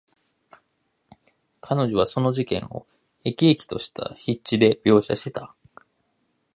[1.59, 2.87] 彼女はその事件を、
[3.23, 5.53] 生き生きとした筆致で描写した。